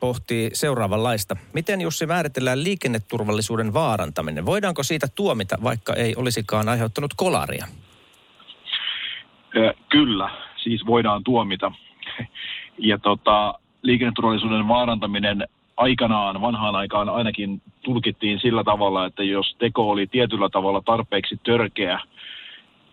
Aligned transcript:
pohtii 0.00 0.50
seuraavanlaista. 0.52 1.36
Miten 1.52 1.80
Jussi 1.80 2.06
määritellään 2.06 2.64
liikenneturvallisuuden 2.64 3.74
vaarantaminen? 3.74 4.46
Voidaanko 4.46 4.82
siitä 4.82 5.06
tuomita, 5.14 5.56
vaikka 5.62 5.94
ei 5.94 6.14
olisikaan 6.16 6.68
aiheuttanut 6.68 7.14
kolaria? 7.16 7.66
Kyllä, 9.88 10.30
siis 10.62 10.86
voidaan 10.86 11.24
tuomita. 11.24 11.72
Ja 12.78 12.98
tota, 12.98 13.54
liikenneturvallisuuden 13.82 14.68
vaarantaminen 14.68 15.48
aikanaan, 15.76 16.40
vanhaan 16.40 16.76
aikaan 16.76 17.08
ainakin 17.08 17.62
tulkittiin 17.82 18.40
sillä 18.40 18.64
tavalla, 18.64 19.06
että 19.06 19.22
jos 19.22 19.56
teko 19.58 19.90
oli 19.90 20.06
tietyllä 20.06 20.48
tavalla 20.48 20.82
tarpeeksi 20.84 21.40
törkeä, 21.44 22.00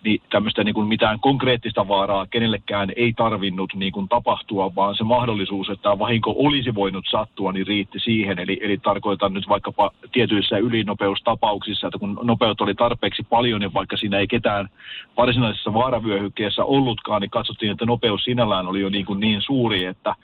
niin 0.08 0.22
tämmöistä 0.30 0.64
niin 0.64 0.76
kuin 0.76 0.88
mitään 0.88 1.20
konkreettista 1.20 1.88
vaaraa 1.88 2.26
kenellekään 2.26 2.92
ei 2.96 3.14
tarvinnut 3.14 3.74
niin 3.76 3.92
kuin 3.92 4.10
tapahtua, 4.10 4.76
vaan 4.76 4.96
se 4.96 5.04
mahdollisuus, 5.04 5.70
että 5.70 6.00
vahinko 6.00 6.36
olisi 6.38 6.76
voinut 6.76 7.06
sattua, 7.12 7.52
niin 7.52 7.68
riitti 7.68 8.00
siihen. 8.00 8.40
Eli, 8.40 8.60
eli 8.62 8.78
tarkoitan 8.78 9.34
nyt 9.34 9.50
vaikkapa 9.50 9.92
tietyissä 10.12 10.58
ylinopeustapauksissa, 10.58 11.88
että 11.88 12.00
kun 12.00 12.20
nopeut 12.24 12.62
oli 12.62 12.76
tarpeeksi 12.76 13.24
paljon, 13.30 13.62
niin 13.62 13.74
vaikka 13.74 13.98
siinä 13.98 14.20
ei 14.20 14.28
ketään 14.28 14.70
varsinaisessa 15.18 15.74
vaaravyöhykkeessä 15.74 16.64
ollutkaan, 16.64 17.22
niin 17.22 17.30
katsottiin, 17.30 17.72
että 17.72 17.86
nopeus 17.86 18.24
sinällään 18.24 18.68
oli 18.68 18.82
jo 18.82 18.90
niin, 18.90 19.06
kuin 19.06 19.20
niin 19.20 19.42
suuri, 19.42 19.86
että 19.86 20.16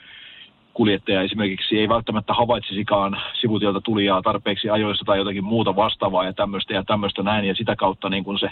kuljettaja 0.74 1.22
esimerkiksi 1.22 1.80
ei 1.80 1.90
välttämättä 1.90 2.34
havaitsisikaan 2.34 3.22
sivutieltä 3.42 3.80
tulijaa 3.84 4.22
tarpeeksi 4.22 4.70
ajoissa 4.70 5.06
tai 5.06 5.18
jotakin 5.18 5.44
muuta 5.44 5.76
vastaavaa 5.76 6.26
ja 6.26 6.34
tämmöistä 6.34 6.74
ja 6.74 6.84
tämmöistä 6.84 7.24
näin. 7.24 7.46
Ja 7.46 7.56
sitä 7.56 7.76
kautta 7.76 8.10
niin 8.10 8.24
kuin 8.24 8.40
se 8.40 8.50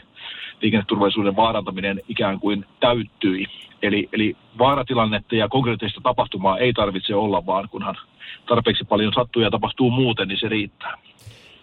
liikenneturvallisuuden 0.62 1.36
vaarantaminen 1.36 2.02
ikään 2.08 2.40
kuin 2.40 2.66
täyttyi. 2.80 3.46
Eli, 3.82 4.10
eli 4.14 4.36
vaaratilannetta 4.58 5.36
ja 5.36 5.50
konkreettista 5.50 6.02
tapahtumaa 6.04 6.58
ei 6.58 6.74
tarvitse 6.74 7.16
olla, 7.16 7.46
vaan 7.46 7.70
kunhan 7.70 7.96
tarpeeksi 8.48 8.84
paljon 8.84 9.14
sattuu 9.14 9.42
ja 9.42 9.52
tapahtuu 9.52 9.92
muuten, 9.92 10.28
niin 10.28 10.40
se 10.40 10.50
riittää. 10.50 10.98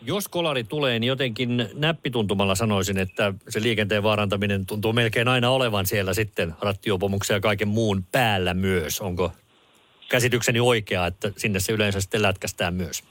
Jos 0.03 0.29
kolari 0.29 0.65
tulee, 0.65 0.99
niin 0.99 1.09
jotenkin 1.09 1.67
näppituntumalla 1.75 2.55
sanoisin, 2.55 2.99
että 2.99 3.35
se 3.49 3.63
liikenteen 3.63 4.03
vaarantaminen 4.03 4.67
tuntuu 4.67 4.93
melkein 4.93 5.29
aina 5.29 5.51
olevan 5.51 5.87
siellä 5.87 6.15
sitten 6.15 6.55
rattiopomuksen 6.63 7.35
ja 7.35 7.41
kaiken 7.41 7.69
muun 7.69 8.05
päällä 8.13 8.55
myös. 8.55 9.01
Onko 9.01 9.33
käsitykseni 10.11 10.61
oikea, 10.61 11.07
että 11.07 11.33
sinne 11.37 11.61
se 11.61 11.73
yleensä 11.73 12.01
sitten 12.01 12.23
lätkästään 12.23 12.75
myös. 12.75 13.05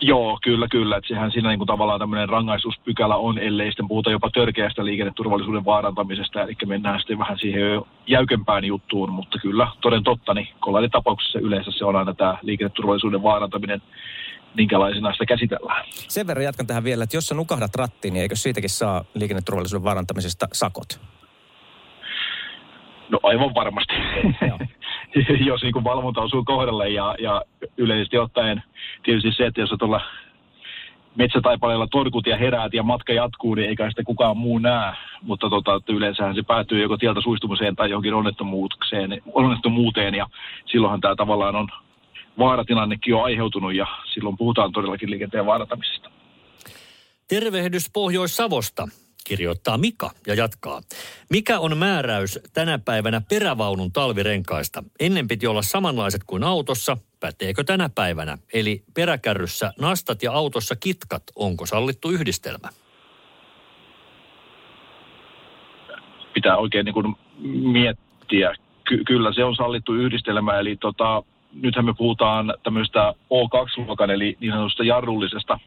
Joo, 0.00 0.38
kyllä, 0.42 0.68
kyllä. 0.70 0.96
Että 0.96 1.08
sehän 1.08 1.32
siinä 1.32 1.48
niin 1.48 1.58
kuin 1.58 1.66
tavallaan 1.66 2.00
tämmöinen 2.00 2.28
rangaistuspykälä 2.28 3.16
on, 3.16 3.38
ellei 3.38 3.70
sitten 3.70 3.88
puhuta 3.88 4.10
jopa 4.10 4.30
törkeästä 4.30 4.84
liikenneturvallisuuden 4.84 5.64
vaarantamisesta. 5.64 6.42
Eli 6.42 6.54
mennään 6.66 7.00
sitten 7.00 7.18
vähän 7.18 7.38
siihen 7.38 7.60
jo 7.60 7.88
jäykempään 8.06 8.64
juttuun, 8.64 9.12
mutta 9.12 9.38
kyllä, 9.38 9.68
toden 9.80 10.04
totta, 10.04 10.34
niin 10.34 10.48
tapauksessa 10.92 11.38
yleensä 11.38 11.70
se 11.70 11.84
on 11.84 11.96
aina 11.96 12.14
tämä 12.14 12.38
liikenneturvallisuuden 12.42 13.22
vaarantaminen, 13.22 13.82
minkälaisena 14.54 15.12
sitä 15.12 15.26
käsitellään. 15.26 15.84
Sen 16.08 16.26
verran 16.26 16.44
jatkan 16.44 16.66
tähän 16.66 16.84
vielä, 16.84 17.04
että 17.04 17.16
jos 17.16 17.26
sä 17.26 17.34
nukahdat 17.34 17.74
rattiin, 17.74 18.14
niin 18.14 18.22
eikö 18.22 18.36
siitäkin 18.36 18.70
saa 18.70 19.04
liikenneturvallisuuden 19.14 19.84
vaarantamisesta 19.84 20.48
sakot? 20.52 21.00
No 23.08 23.18
aivan 23.22 23.54
varmasti. 23.54 23.94
jos 25.46 25.62
niin 25.62 25.72
kuin 25.72 25.84
valvonta 25.84 26.20
osuu 26.20 26.44
kohdalle 26.44 26.88
ja, 26.88 27.14
ja 27.18 27.42
yleisesti 27.76 28.18
ottaen 28.18 28.62
tietysti 29.02 29.32
se, 29.32 29.46
että 29.46 29.60
jos 29.60 29.72
on 29.72 29.78
tuolla 29.78 30.00
metsätaipaleella 31.14 31.86
torkut 31.86 32.26
ja 32.26 32.36
heräät 32.36 32.74
ja 32.74 32.82
matka 32.82 33.12
jatkuu, 33.12 33.54
niin 33.54 33.68
eikä 33.68 33.90
sitä 33.90 34.02
kukaan 34.04 34.36
muu 34.36 34.58
näe. 34.58 34.92
Mutta 35.22 35.50
tota, 35.50 35.74
että 35.74 35.92
yleensähän 35.92 36.34
se 36.34 36.42
päätyy 36.42 36.82
joko 36.82 36.96
tieltä 36.96 37.20
suistumiseen 37.20 37.76
tai 37.76 37.90
johonkin 37.90 38.14
onnettomuuteen, 38.14 39.22
onnettomuuteen 39.32 40.14
ja 40.14 40.26
silloinhan 40.66 41.00
tämä 41.00 41.16
tavallaan 41.16 41.56
on 41.56 41.68
vaaratilannekin 42.38 43.10
jo 43.10 43.22
aiheutunut 43.22 43.74
ja 43.74 43.86
silloin 44.14 44.36
puhutaan 44.36 44.72
todellakin 44.72 45.10
liikenteen 45.10 45.46
vaaratamisesta. 45.46 46.10
Tervehdys 47.28 47.90
Pohjois-Savosta 47.92 48.88
kirjoittaa 49.24 49.78
Mika 49.78 50.10
ja 50.26 50.34
jatkaa. 50.34 50.80
Mikä 51.30 51.58
on 51.58 51.76
määräys 51.76 52.40
tänä 52.52 52.78
päivänä 52.78 53.20
perävaunun 53.28 53.92
talvirenkaista? 53.92 54.84
Ennen 55.00 55.28
piti 55.28 55.46
olla 55.46 55.62
samanlaiset 55.62 56.24
kuin 56.26 56.44
autossa. 56.44 56.96
Päteekö 57.20 57.64
tänä 57.64 57.90
päivänä? 57.94 58.38
Eli 58.52 58.82
peräkärryssä 58.94 59.72
nastat 59.80 60.22
ja 60.22 60.32
autossa 60.32 60.76
kitkat. 60.76 61.22
Onko 61.36 61.66
sallittu 61.66 62.10
yhdistelmä? 62.10 62.68
Pitää 66.34 66.56
oikein 66.56 66.84
niin 66.84 66.94
kuin 66.94 67.16
miettiä. 67.72 68.54
Ky- 68.84 69.04
kyllä 69.04 69.32
se 69.32 69.44
on 69.44 69.56
sallittu 69.56 69.94
yhdistelmä. 69.94 70.58
Eli 70.58 70.76
tota, 70.76 71.22
nythän 71.52 71.84
me 71.84 71.94
puhutaan 71.98 72.54
tämmöistä 72.62 73.14
O2-luokan 73.34 74.10
eli 74.10 74.36
niin 74.40 74.52
sanotusta 74.52 74.84
jarrullisesta 74.84 75.58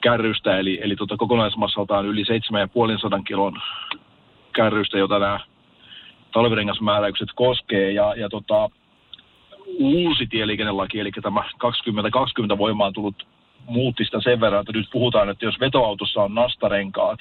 kärrystä, 0.00 0.58
eli, 0.58 0.78
eli 0.82 0.96
tota 0.96 1.16
kokonaismassaltaan 1.16 2.06
yli 2.06 2.22
7,5 2.22 3.22
kilon 3.24 3.60
kärrystä, 4.52 4.98
jota 4.98 5.18
nämä 5.18 5.40
talvirengasmääräykset 6.32 7.28
koskee. 7.34 7.92
Ja, 7.92 8.14
ja 8.16 8.28
tota, 8.28 8.68
uusi 9.78 10.26
tieliikennelaki, 10.26 11.00
eli 11.00 11.10
tämä 11.22 11.44
2020 11.58 12.58
voimaan 12.58 12.92
tullut 12.92 13.26
muutti 13.68 14.04
sitä 14.04 14.20
sen 14.20 14.40
verran, 14.40 14.60
että 14.60 14.72
nyt 14.72 14.88
puhutaan, 14.92 15.28
että 15.28 15.44
jos 15.44 15.60
vetoautossa 15.60 16.22
on 16.22 16.34
nastarenkaat, 16.34 17.18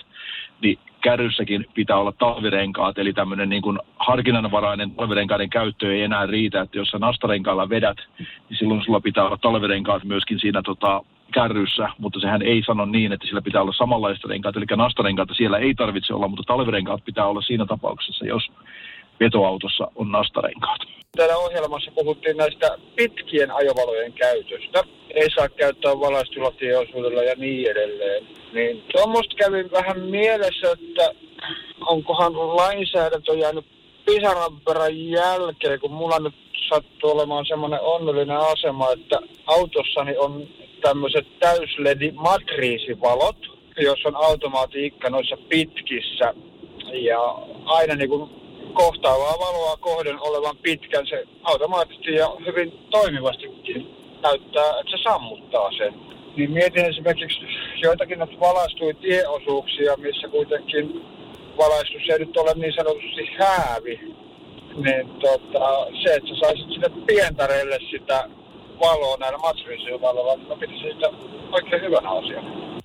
niin 0.62 0.80
kärryssäkin 1.02 1.66
pitää 1.74 1.98
olla 1.98 2.12
talvirenkaat, 2.12 2.98
eli 2.98 3.14
tämmöinen 3.14 3.50
niin 3.50 3.62
kuin 3.62 3.80
harkinnanvarainen 3.96 4.92
talvirenkaiden 4.92 5.50
käyttö 5.50 5.96
ei 5.96 6.02
enää 6.02 6.26
riitä, 6.26 6.62
että 6.62 6.78
jos 6.78 6.88
sä 6.88 7.00
nastarenkaalla 7.00 7.70
vedät, 7.70 7.98
niin 8.20 8.58
silloin 8.58 8.84
sulla 8.86 9.02
pitää 9.02 9.26
olla 9.26 9.38
talvirenkaat 9.38 10.04
myöskin 10.04 10.40
siinä 10.40 10.62
tota, 10.62 11.02
kärryssä, 11.38 11.86
mutta 11.98 12.20
sehän 12.20 12.42
ei 12.42 12.62
sano 12.68 12.86
niin, 12.86 13.12
että 13.14 13.28
sillä 13.28 13.42
pitää 13.42 13.62
olla 13.62 13.74
samanlaista 13.78 14.28
renkaat, 14.28 14.56
eli 14.58 14.66
nastarenkaat 14.76 15.30
siellä 15.38 15.58
ei 15.58 15.74
tarvitse 15.74 16.14
olla, 16.14 16.28
mutta 16.28 16.44
talvirenkaat 16.48 17.06
pitää 17.06 17.28
olla 17.28 17.42
siinä 17.42 17.66
tapauksessa, 17.66 18.26
jos 18.26 18.44
vetoautossa 19.20 19.88
on 19.96 20.12
nastarenkaat. 20.12 20.82
Täällä 21.18 21.38
ohjelmassa 21.38 21.92
puhuttiin 21.96 22.38
näistä 22.38 22.78
pitkien 22.96 23.52
ajovalojen 23.52 24.14
käytöstä. 24.14 24.84
Ei 25.10 25.30
saa 25.36 25.50
käyttää 25.50 26.00
valaistulla 26.00 26.52
tieosuudella 26.52 27.24
ja 27.24 27.36
niin 27.38 27.72
edelleen. 27.72 28.24
Niin 28.54 28.84
tuommoista 28.92 29.36
kävi 29.36 29.72
vähän 29.72 30.00
mielessä, 30.00 30.68
että 30.72 31.06
onkohan 31.86 32.34
lainsäädäntö 32.58 33.34
jäänyt 33.34 33.66
pisaran 34.06 34.60
perän 34.66 35.08
jälkeen, 35.10 35.80
kun 35.80 35.94
mulla 35.94 36.20
nyt 36.20 36.36
sattuu 36.70 37.12
olemaan 37.12 37.46
semmoinen 37.46 37.82
onnellinen 37.82 38.38
asema, 38.38 38.92
että 38.92 39.20
autossani 39.46 40.18
on 40.18 40.48
tämmöiset 40.88 41.28
täysledi 41.40 42.12
matriisivalot, 42.12 43.38
jos 43.78 44.06
on 44.06 44.16
automaatiikka 44.16 45.10
noissa 45.10 45.38
pitkissä 45.50 46.34
ja 46.94 47.20
aina 47.66 47.96
niin 47.96 48.10
kuin 48.10 48.30
kohtaavaa 48.74 49.40
valoa 49.40 49.78
kohden 49.78 50.18
olevan 50.22 50.58
pitkän 50.58 51.08
se 51.08 51.24
automaattisesti 51.44 52.16
ja 52.16 52.30
hyvin 52.46 52.72
toimivastikin 52.90 53.88
näyttää, 54.24 54.70
että 54.80 54.98
se 54.98 55.04
sammuttaa 55.04 55.72
sen. 55.78 55.94
Niin 56.38 56.52
mietin 56.52 56.86
esimerkiksi 56.86 57.40
joitakin 57.84 58.20
näitä 58.20 58.40
valaistui 58.40 58.94
tieosuuksia, 58.94 59.98
missä 59.98 60.28
kuitenkin 60.28 61.02
valaistus 61.58 62.10
ei 62.10 62.20
nyt 62.20 62.38
ole 62.38 62.52
niin 62.56 62.74
sanotusti 62.74 63.30
häävi. 63.40 64.00
Niin 64.76 65.10
tota, 65.10 65.88
se, 66.04 66.14
että 66.16 66.30
sä 66.30 66.36
saisit 66.40 66.72
sinne 66.72 66.90
pientareille 67.08 67.80
sitä 67.92 68.30
valoa 68.80 69.18
näillä 69.18 69.38
matriisivaloilla, 69.38 70.36
niin 70.36 70.48
mä 70.48 70.56
pitäisin 70.56 70.94
sitä 70.94 71.10
oikein 71.52 71.82
hyvänä 71.82 72.10
asiana. 72.10 72.76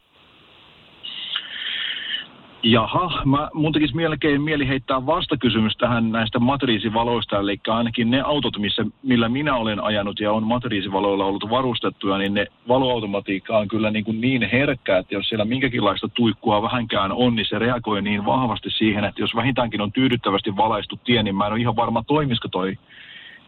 Jaha, 2.63 3.23
mä, 3.25 3.49
mun 3.55 3.73
tekisi 3.73 3.97
melkein 3.97 4.43
mieli 4.43 4.69
heittää 4.69 5.07
vastakysymys 5.07 5.77
tähän 5.77 6.13
näistä 6.13 6.39
matriisivaloista, 6.39 7.39
eli 7.39 7.61
ainakin 7.69 8.11
ne 8.11 8.21
autot, 8.21 8.59
missä, 8.59 8.85
millä 9.03 9.29
minä 9.29 9.57
olen 9.57 9.85
ajanut 9.85 10.21
ja 10.21 10.33
on 10.33 10.43
matriisivaloilla 10.43 11.25
ollut 11.25 11.51
varustettuja, 11.51 12.19
niin 12.19 12.35
ne 12.35 12.47
valoautomatiikka 12.69 13.59
on 13.59 13.69
kyllä 13.69 13.91
niin, 13.91 14.05
kuin 14.05 14.21
niin 14.21 14.49
herkkä, 14.53 14.99
että 14.99 15.15
jos 15.15 15.29
siellä 15.29 15.45
minkäkinlaista 15.45 16.09
tuikkua 16.09 16.63
vähänkään 16.63 17.13
on, 17.13 17.37
niin 17.37 17.47
se 17.49 17.59
reagoi 17.59 18.03
niin 18.03 18.27
vahvasti 18.27 18.71
siihen, 18.71 19.05
että 19.05 19.23
jos 19.23 19.35
vähintäänkin 19.35 19.81
on 19.81 19.93
tyydyttävästi 19.93 20.57
valaistu 20.57 21.01
tie, 21.05 21.23
niin 21.23 21.37
mä 21.37 21.47
en 21.47 21.53
ole 21.53 21.61
ihan 21.61 21.77
varma 21.77 22.03
toimisiko 22.07 22.49
toi 22.49 22.77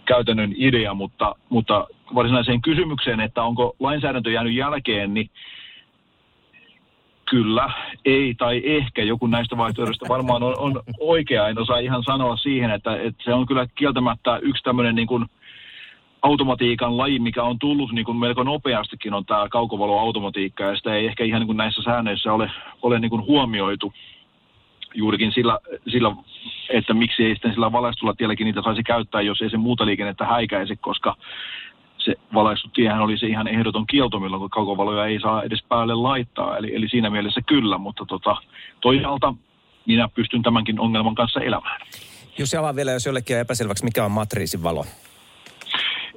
käytännön 0.05 0.53
idea, 0.57 0.95
mutta, 0.95 1.35
mutta 1.49 1.87
varsinaiseen 2.15 2.63
kysymykseen, 2.63 3.21
että 3.21 3.43
onko 3.43 3.77
lainsäädäntö 3.81 4.31
jäänyt 4.31 4.55
jälkeen, 4.55 5.15
niin 5.15 5.31
kyllä, 7.33 7.71
ei 8.05 8.35
tai 8.35 8.63
ehkä 8.65 9.03
joku 9.03 9.27
näistä 9.27 9.57
vaihtoehdoista 9.57 10.09
varmaan 10.09 10.43
on, 10.43 10.59
on 10.59 10.83
oikea. 11.01 11.49
En 11.49 11.59
osaa 11.59 11.79
ihan 11.79 12.03
sanoa 12.05 12.37
siihen, 12.37 12.71
että, 12.71 12.97
että 12.97 13.25
se 13.25 13.35
on 13.35 13.47
kyllä 13.47 13.67
kieltämättä 13.75 14.39
yksi 14.43 14.63
tämmöinen 14.63 14.95
niin 14.95 15.07
kuin 15.07 15.27
automatiikan 16.23 16.97
laji, 16.97 17.19
mikä 17.19 17.43
on 17.43 17.59
tullut 17.59 17.93
niin 17.93 18.05
kuin 18.05 18.17
melko 18.17 18.43
nopeastikin, 18.43 19.15
on 19.15 19.27
tämä 19.27 19.49
kaukovaloautomatiikka, 19.49 20.65
ja 20.65 20.77
sitä 20.77 20.95
ei 20.95 21.07
ehkä 21.07 21.25
ihan 21.25 21.41
niin 21.41 21.47
kuin 21.47 21.57
näissä 21.57 21.83
säännöissä 21.83 22.33
ole, 22.33 22.51
ole 22.83 22.99
niin 22.99 23.11
kuin 23.11 23.27
huomioitu 23.27 23.93
juurikin 24.95 25.33
sillä, 25.33 25.59
sillä, 25.89 26.17
että 26.71 26.95
miksi 26.95 27.25
ei 27.25 27.35
sitten 27.35 27.53
sillä 27.53 27.73
valaistulla 27.73 28.15
tielläkin 28.15 28.45
niitä 28.45 28.63
saisi 28.63 28.83
käyttää, 28.83 29.21
jos 29.21 29.43
ei 29.43 29.51
se 29.51 29.57
muuta 29.57 29.87
liikennettä 29.87 30.25
häikäisi, 30.27 30.77
koska 30.77 31.17
se 31.99 32.15
valaistutiehän 32.35 33.01
oli 33.01 33.19
se 33.19 33.27
ihan 33.27 33.49
ehdoton 33.49 33.87
kielto, 33.87 34.21
milloin 34.21 34.51
kaukovaloja 34.51 35.07
ei 35.07 35.21
saa 35.21 35.43
edes 35.43 35.63
päälle 35.69 35.95
laittaa. 35.95 36.57
Eli, 36.57 36.77
eli 36.77 36.89
siinä 36.89 37.11
mielessä 37.11 37.41
kyllä, 37.47 37.79
mutta 37.79 38.05
tota, 38.09 38.37
toisaalta 38.81 39.35
minä 39.87 40.09
pystyn 40.15 40.43
tämänkin 40.43 40.81
ongelman 40.81 41.15
kanssa 41.15 41.41
elämään. 41.41 41.81
Jos 42.39 42.55
avaa 42.55 42.77
vielä, 42.77 42.91
jos 42.91 43.07
jollekin 43.07 43.39
epäselväksi, 43.39 43.85
mikä 43.85 44.05
on 44.05 44.11
matriisin 44.11 44.63
valo? 44.63 44.85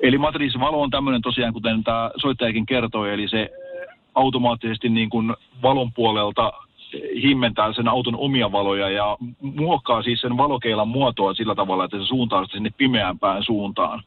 Eli 0.01 0.18
matriisin 0.18 0.62
valo 0.62 0.81
on 0.81 0.89
tämmöinen 0.89 1.21
tosiaan, 1.21 1.54
kuten 1.54 1.83
tämä 1.83 2.12
soittajakin 2.18 2.66
kertoi, 2.66 3.13
eli 3.13 3.28
se 3.28 3.50
automaattisesti 4.16 4.89
niin 4.89 5.10
kuin 5.10 5.33
valon 5.62 5.94
puolelta 5.94 6.54
himmentää 7.23 7.73
sen 7.73 7.87
auton 7.87 8.15
omia 8.15 8.51
valoja 8.51 8.89
ja 8.89 9.17
muokkaa 9.41 10.03
siis 10.03 10.21
sen 10.21 10.37
valokeilan 10.37 10.87
muotoa 10.87 11.33
sillä 11.33 11.55
tavalla, 11.55 11.85
että 11.85 11.97
se 11.97 12.05
suuntaa 12.05 12.45
sitä 12.45 12.53
sinne 12.53 12.69
pimeämpään 12.77 13.43
suuntaan. 13.43 14.03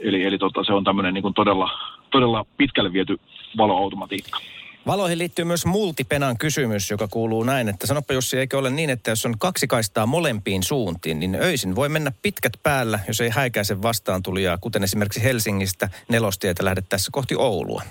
Eli, 0.00 0.24
eli 0.24 0.38
tota, 0.38 0.64
se 0.64 0.72
on 0.72 0.84
tämmöinen 0.84 1.14
niin 1.14 1.34
todella, 1.34 1.70
todella 2.10 2.46
pitkälle 2.56 2.92
viety 2.92 3.20
valoautomatiikka. 3.56 4.38
Valoihin 4.86 5.18
liittyy 5.18 5.44
myös 5.44 5.66
multipenan 5.66 6.38
kysymys, 6.38 6.90
joka 6.90 7.08
kuuluu 7.08 7.44
näin, 7.44 7.68
että 7.68 7.86
sanoppa 7.86 8.14
Jussi, 8.14 8.38
eikö 8.38 8.58
ole 8.58 8.70
niin, 8.70 8.90
että 8.90 9.10
jos 9.10 9.26
on 9.26 9.38
kaksi 9.38 9.66
kaistaa 9.66 10.06
molempiin 10.06 10.62
suuntiin, 10.62 11.20
niin 11.20 11.34
öisin 11.34 11.74
voi 11.74 11.88
mennä 11.88 12.12
pitkät 12.22 12.52
päällä, 12.62 12.98
jos 13.08 13.20
ei 13.20 13.30
häikäise 13.30 13.82
vastaan 13.82 14.22
tulijaa, 14.22 14.58
kuten 14.58 14.82
esimerkiksi 14.82 15.22
Helsingistä 15.22 15.88
nelostietä 16.08 16.64
lähdettäessä 16.64 17.10
kohti 17.12 17.34
Oulua. 17.36 17.82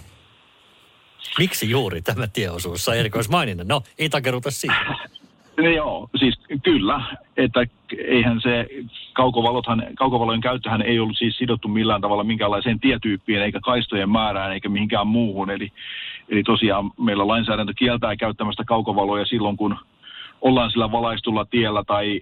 Miksi 1.39 1.69
juuri 1.69 2.01
tämä 2.01 2.27
tieosuus 2.27 2.85
sai 2.85 2.99
erikoismaininnan? 2.99 3.67
No, 3.67 3.81
ei 3.99 4.09
takeruta 4.09 4.51
siihen. 4.51 4.77
No 5.57 5.69
joo, 5.69 6.09
siis 6.19 6.39
kyllä, 6.63 7.01
että 7.37 7.65
eihän 7.97 8.41
se 8.41 8.67
kaukovalothan, 9.13 9.83
kaukovalojen 9.95 10.41
käyttöhän 10.41 10.81
ei 10.81 10.99
ollut 10.99 11.17
siis 11.17 11.37
sidottu 11.37 11.67
millään 11.67 12.01
tavalla 12.01 12.23
minkäänlaiseen 12.23 12.79
tietyyppiin 12.79 13.41
eikä 13.41 13.59
kaistojen 13.59 14.09
määrään 14.09 14.53
eikä 14.53 14.69
mihinkään 14.69 15.07
muuhun. 15.07 15.49
Eli, 15.49 15.71
eli 16.29 16.43
tosiaan 16.43 16.91
meillä 16.99 17.27
lainsäädäntö 17.27 17.73
kieltää 17.75 18.15
käyttämästä 18.15 18.63
kaukovaloja 18.63 19.25
silloin, 19.25 19.57
kun 19.57 19.77
ollaan 20.41 20.71
sillä 20.71 20.91
valaistulla 20.91 21.45
tiellä 21.45 21.83
tai 21.87 22.21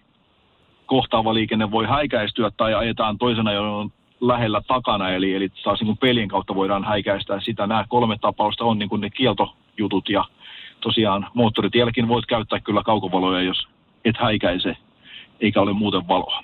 kohtaava 0.86 1.34
liikenne 1.34 1.72
voi 1.72 1.86
häikäistyä 1.86 2.52
tai 2.58 2.74
ajetaan 2.74 3.18
toisena, 3.18 3.52
lähellä 4.27 4.62
takana, 4.68 5.10
eli, 5.10 5.33
eli 5.33 5.50
taas 5.63 5.80
niin 5.80 5.86
kuin 5.86 5.98
pelin 5.98 6.30
kautta 6.30 6.56
voidaan 6.56 6.83
häikäistää 6.83 7.39
sitä. 7.39 7.68
Nämä 7.68 7.86
kolme 7.89 8.18
tapausta 8.22 8.63
on 8.66 8.80
niin 8.80 8.89
kuin 8.89 9.01
ne 9.01 9.10
kieltojutut 9.10 10.10
ja 10.10 10.25
tosiaan 10.81 11.27
moottoritielläkin 11.33 12.07
voit 12.07 12.25
käyttää 12.25 12.60
kyllä 12.60 12.83
kaukovaloja, 12.83 13.42
jos 13.42 13.68
et 14.06 14.18
häikäise 14.18 14.77
eikä 15.42 15.62
ole 15.62 15.74
muuten 15.74 16.07
valoa. 16.07 16.44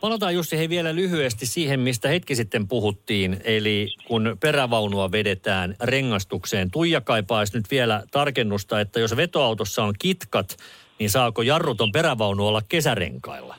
Palataan 0.00 0.34
Jussi 0.34 0.58
hei 0.58 0.68
vielä 0.68 0.94
lyhyesti 0.94 1.46
siihen, 1.46 1.80
mistä 1.80 2.08
hetki 2.08 2.34
sitten 2.34 2.68
puhuttiin. 2.68 3.36
Eli 3.44 3.88
kun 4.08 4.36
perävaunua 4.40 5.12
vedetään 5.12 5.74
rengastukseen. 5.82 6.70
Tuija 6.70 7.00
kaipaisi 7.00 7.56
nyt 7.58 7.70
vielä 7.70 8.02
tarkennusta, 8.10 8.80
että 8.80 9.00
jos 9.00 9.16
vetoautossa 9.16 9.84
on 9.84 9.94
kitkat, 9.98 10.56
niin 10.98 11.10
saako 11.10 11.42
jarruton 11.42 11.92
perävaunu 11.92 12.46
olla 12.46 12.62
kesärenkailla? 12.68 13.54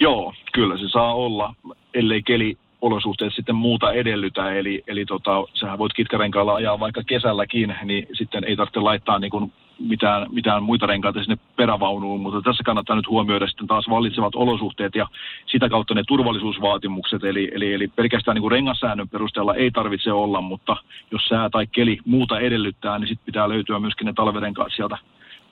Joo, 0.00 0.34
kyllä 0.52 0.78
se 0.78 0.88
saa 0.88 1.14
olla, 1.14 1.54
ellei 1.96 2.22
keli 2.22 2.56
olosuhteet 2.80 3.34
sitten 3.34 3.54
muuta 3.54 3.92
edellytä. 3.92 4.52
Eli, 4.52 4.82
eli 4.86 5.04
tota, 5.04 5.44
sähän 5.54 5.78
voit 5.78 5.92
kitkarenkailla 5.92 6.54
ajaa 6.54 6.80
vaikka 6.80 7.02
kesälläkin, 7.02 7.74
niin 7.84 8.06
sitten 8.12 8.44
ei 8.44 8.56
tarvitse 8.56 8.80
laittaa 8.80 9.18
niin 9.18 9.30
kuin 9.30 9.52
mitään, 9.78 10.26
mitään 10.32 10.62
muita 10.62 10.86
renkaita 10.86 11.20
sinne 11.20 11.38
perävaunuun, 11.56 12.20
mutta 12.20 12.42
tässä 12.42 12.64
kannattaa 12.64 12.96
nyt 12.96 13.08
huomioida 13.08 13.46
sitten 13.46 13.66
taas 13.66 13.88
vallitsevat 13.90 14.34
olosuhteet 14.34 14.94
ja 14.94 15.06
sitä 15.46 15.68
kautta 15.68 15.94
ne 15.94 16.02
turvallisuusvaatimukset, 16.08 17.24
eli, 17.24 17.50
eli, 17.54 17.72
eli 17.72 17.88
pelkästään 17.88 18.34
niin 18.34 18.42
kuin 18.42 18.52
rengassäännön 18.52 19.08
perusteella 19.08 19.54
ei 19.54 19.70
tarvitse 19.70 20.12
olla, 20.12 20.40
mutta 20.40 20.76
jos 21.10 21.22
sää 21.28 21.50
tai 21.50 21.66
keli 21.66 21.98
muuta 22.04 22.40
edellyttää, 22.40 22.98
niin 22.98 23.08
sitten 23.08 23.26
pitää 23.26 23.48
löytyä 23.48 23.78
myöskin 23.78 24.06
ne 24.06 24.12
talverenkaat 24.12 24.72
sieltä 24.76 24.98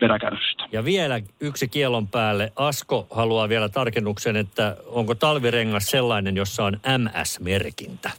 peräkärrystä. 0.05 0.65
Ja 0.73 0.85
vielä 0.85 1.21
yksi 1.41 1.69
kielon 1.69 2.09
päälle. 2.09 2.53
Asko 2.57 3.07
haluaa 3.11 3.49
vielä 3.49 3.69
tarkennuksen, 3.69 4.37
että 4.37 4.77
onko 4.87 5.15
talvirengas 5.15 5.87
sellainen, 5.87 6.37
jossa 6.37 6.65
on 6.65 6.73
MS-merkintä? 6.73 8.11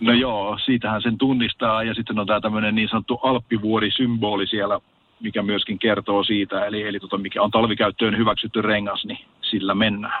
No 0.00 0.12
joo, 0.12 0.58
siitähän 0.64 1.02
sen 1.02 1.18
tunnistaa 1.18 1.82
ja 1.82 1.94
sitten 1.94 2.18
on 2.18 2.26
tämä 2.26 2.40
tämmöinen 2.40 2.74
niin 2.74 2.88
sanottu 2.88 3.20
alppivuori-symboli 3.22 4.46
siellä, 4.46 4.80
mikä 5.20 5.42
myöskin 5.42 5.78
kertoo 5.78 6.24
siitä, 6.24 6.66
eli, 6.66 6.82
eli 6.82 7.00
tota, 7.00 7.18
mikä 7.18 7.42
on 7.42 7.50
talvikäyttöön 7.50 8.16
hyväksytty 8.16 8.62
rengas, 8.62 9.04
niin 9.04 9.18
sillä 9.42 9.74
mennään. 9.74 10.20